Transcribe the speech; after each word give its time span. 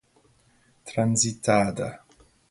Transitada 0.85 1.99